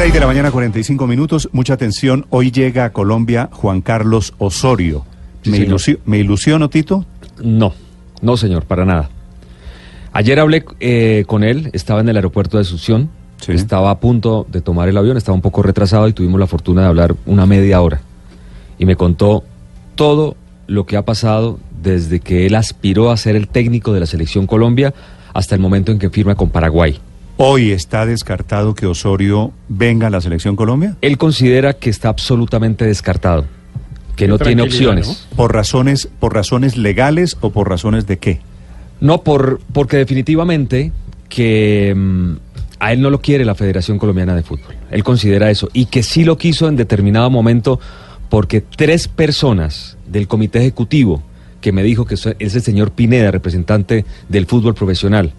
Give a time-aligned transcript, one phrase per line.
[0.00, 1.50] 6 de la mañana, 45 minutos.
[1.52, 2.24] Mucha atención.
[2.30, 5.04] Hoy llega a Colombia Juan Carlos Osorio.
[5.42, 7.04] Sí, ¿Me, ilusio- ¿Me ilusiono, Tito?
[7.42, 7.74] No,
[8.22, 9.10] no señor, para nada.
[10.12, 13.10] Ayer hablé eh, con él, estaba en el aeropuerto de Asunción,
[13.42, 13.52] Sí.
[13.52, 16.80] estaba a punto de tomar el avión, estaba un poco retrasado y tuvimos la fortuna
[16.80, 18.00] de hablar una media hora.
[18.78, 19.44] Y me contó
[19.96, 20.34] todo
[20.66, 24.46] lo que ha pasado desde que él aspiró a ser el técnico de la selección
[24.46, 24.94] Colombia
[25.34, 26.98] hasta el momento en que firma con Paraguay.
[27.42, 32.84] Hoy está descartado que Osorio venga a la selección Colombia Él considera que está absolutamente
[32.84, 33.46] descartado,
[34.14, 35.26] que no tiene opciones.
[35.36, 38.40] por razones por razones legales o por razones de qué.
[39.00, 40.92] No, por, porque definitivamente
[41.30, 42.32] que mm,
[42.78, 44.74] a él no lo quiere la Federación Colombiana de Fútbol.
[44.90, 45.70] Él considera eso.
[45.72, 47.80] Y que sí lo quiso en determinado momento
[48.28, 51.22] porque tres personas del comité ejecutivo
[51.62, 55.32] que me dijo que es el señor Pineda, representante del fútbol profesional,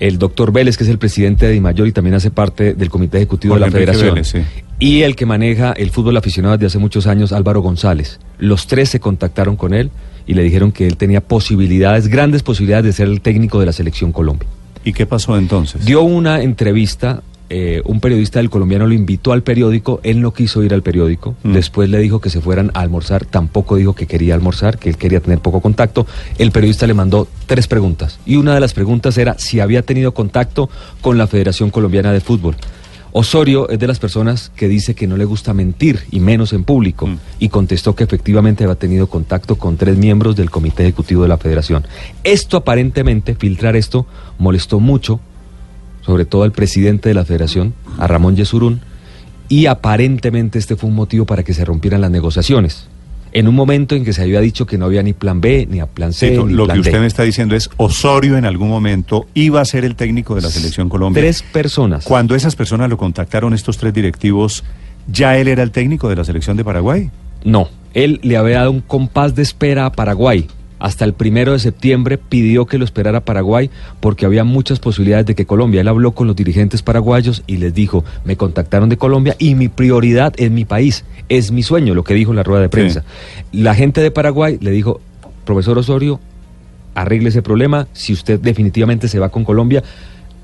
[0.00, 3.18] el doctor Vélez, que es el presidente de Dimayor y también hace parte del comité
[3.18, 4.38] ejecutivo Jorge de la federación, Vélez, sí.
[4.78, 8.20] y el que maneja el fútbol aficionado desde hace muchos años, Álvaro González.
[8.38, 9.90] Los tres se contactaron con él
[10.26, 13.72] y le dijeron que él tenía posibilidades, grandes posibilidades de ser el técnico de la
[13.72, 14.48] selección Colombia.
[14.84, 15.84] ¿Y qué pasó entonces?
[15.84, 20.62] Dio una entrevista, eh, un periodista del colombiano lo invitó al periódico, él no quiso
[20.62, 21.52] ir al periódico, Mm.
[21.52, 24.96] después le dijo que se fueran a almorzar, tampoco dijo que quería almorzar, que él
[24.96, 26.06] quería tener poco contacto.
[26.38, 30.12] El periodista le mandó tres preguntas y una de las preguntas era si había tenido
[30.12, 30.68] contacto
[31.00, 32.56] con la Federación Colombiana de Fútbol.
[33.12, 36.64] Osorio es de las personas que dice que no le gusta mentir y menos en
[36.64, 37.16] público Mm.
[37.38, 41.38] y contestó que efectivamente había tenido contacto con tres miembros del comité ejecutivo de la
[41.38, 41.86] federación.
[42.22, 44.06] Esto aparentemente, filtrar esto,
[44.38, 45.20] molestó mucho,
[46.08, 48.80] sobre todo al presidente de la federación, a Ramón Yesurún,
[49.50, 52.88] y aparentemente este fue un motivo para que se rompieran las negociaciones.
[53.32, 55.80] En un momento en que se había dicho que no había ni plan B, ni
[55.80, 57.00] a plan C, ni lo plan que usted D.
[57.00, 60.48] me está diciendo es Osorio en algún momento iba a ser el técnico de la
[60.48, 61.22] selección Colombia.
[61.22, 62.04] Tres personas.
[62.04, 64.64] Cuando esas personas lo contactaron, estos tres directivos,
[65.12, 67.10] ¿ya él era el técnico de la selección de Paraguay?
[67.44, 70.46] No, él le había dado un compás de espera a Paraguay.
[70.78, 75.34] Hasta el primero de septiembre pidió que lo esperara Paraguay porque había muchas posibilidades de
[75.34, 75.80] que Colombia.
[75.80, 79.68] Él habló con los dirigentes paraguayos y les dijo, me contactaron de Colombia y mi
[79.68, 83.04] prioridad es mi país, es mi sueño, lo que dijo en la rueda de prensa.
[83.52, 85.00] La gente de Paraguay le dijo,
[85.44, 86.20] profesor Osorio,
[86.94, 89.82] arregle ese problema, si usted definitivamente se va con Colombia,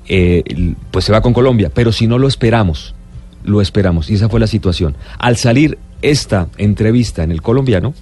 [0.07, 0.43] eh,
[0.91, 2.95] pues se va con Colombia, pero si no lo esperamos,
[3.43, 4.09] lo esperamos.
[4.09, 4.95] Y esa fue la situación.
[5.17, 7.93] Al salir esta entrevista en el colombiano,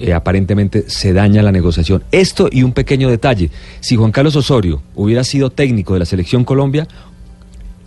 [0.00, 2.02] eh, aparentemente se daña la negociación.
[2.12, 3.50] Esto y un pequeño detalle,
[3.80, 6.86] si Juan Carlos Osorio hubiera sido técnico de la selección Colombia,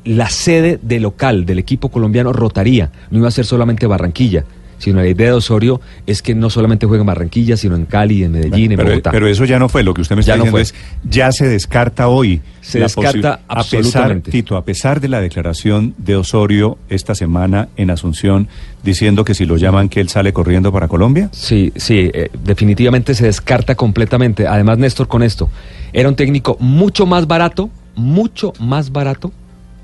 [0.03, 4.45] la sede de local del equipo colombiano rotaría, no iba a ser solamente Barranquilla,
[4.81, 8.23] sino la idea de Osorio es que no solamente juega en Barranquilla, sino en Cali,
[8.23, 9.11] en Medellín, en pero, Bogotá.
[9.11, 9.83] pero eso ya no fue.
[9.83, 10.73] Lo que usted me está Ya diciendo es,
[11.07, 12.41] ya se descarta hoy.
[12.61, 14.31] Se descarta posi- a pesar, absolutamente.
[14.31, 18.47] Tito, a pesar de la declaración de Osorio esta semana en Asunción,
[18.83, 21.29] diciendo que si lo llaman que él sale corriendo para Colombia.
[21.31, 24.47] Sí, sí, eh, definitivamente se descarta completamente.
[24.47, 25.49] Además, Néstor, con esto,
[25.93, 29.31] era un técnico mucho más barato, mucho más barato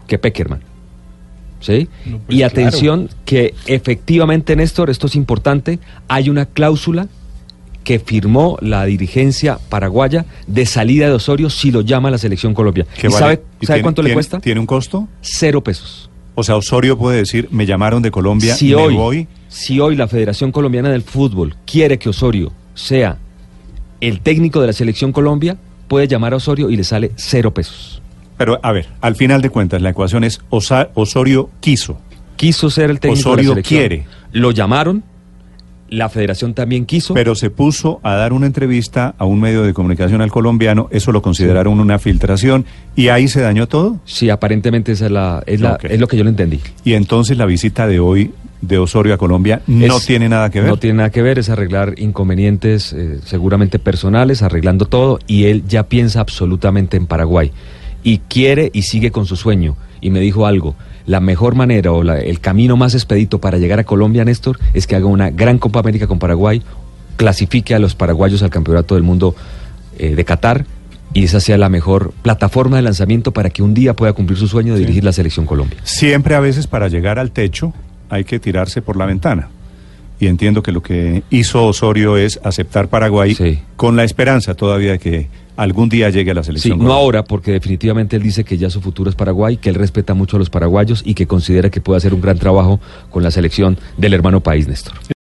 [0.08, 0.62] que Peckerman.
[1.60, 1.88] ¿Sí?
[2.30, 7.08] y atención que efectivamente, Néstor, esto es importante, hay una cláusula
[7.84, 12.86] que firmó la dirigencia paraguaya de salida de Osorio si lo llama la selección Colombia.
[12.98, 14.40] ¿Y vale- sabe, y sabe tiene- cuánto le cuesta?
[14.40, 15.08] ¿Tiene un costo?
[15.22, 16.10] Cero pesos.
[16.36, 19.28] O sea, Osorio puede decir, me llamaron de Colombia, si me hoy, voy.
[19.48, 23.18] si hoy la Federación Colombiana del Fútbol quiere que Osorio sea
[24.02, 25.58] el técnico de la selección Colombia,
[25.88, 28.02] puede llamar a Osorio y le sale cero pesos.
[28.38, 32.00] Pero, a ver, al final de cuentas, la ecuación es Osa- Osorio quiso.
[32.36, 33.80] Quiso ser el técnico de Osorio la selección.
[33.80, 34.06] quiere.
[34.32, 35.04] Lo llamaron,
[35.90, 37.14] la Federación también quiso.
[37.14, 41.12] Pero se puso a dar una entrevista a un medio de comunicación al colombiano, eso
[41.12, 42.66] lo consideraron una filtración,
[42.96, 43.98] y ahí se dañó todo.
[44.06, 46.60] sí, aparentemente esa es, la, es, la- es lo que yo le entendí.
[46.84, 48.32] Y entonces la visita de hoy
[48.62, 50.70] de Osorio a Colombia no Es- tiene nada que ver.
[50.70, 55.64] No tiene nada que ver, es arreglar inconvenientes eh, seguramente personales, arreglando todo, y él
[55.68, 57.52] ya piensa absolutamente en Paraguay.
[58.08, 59.76] Y quiere y sigue con su sueño.
[60.00, 60.76] Y me dijo algo,
[61.06, 64.88] la mejor manera o la- el camino más expedito para llegar a Colombia, Néstor, es
[64.88, 66.62] que haga una gran Copa América con Paraguay,
[67.18, 69.36] clasifique a los paraguayos al Campeonato del Mundo
[69.98, 70.66] eh, de Qatar
[71.14, 74.48] y esa sea la mejor plataforma de lanzamiento para que un día pueda cumplir su
[74.48, 75.80] sueño de dirigir la selección Colombia.
[75.84, 77.74] Siempre a veces para llegar al techo
[78.10, 79.50] hay que tirarse por la ventana.
[80.20, 83.60] Y entiendo que lo que hizo Osorio es aceptar Paraguay Sí.
[83.76, 86.78] con la esperanza todavía de que algún día llegue a la Sí, selección.
[86.78, 87.02] no Colombia.
[87.04, 90.38] ahora, porque definitivamente él dice que ya su futuro es Paraguay, que él respeta mucho
[90.38, 92.80] a los paraguayos y que considera que puede hacer un gran trabajo
[93.10, 94.94] con la selección del hermano país, Néstor.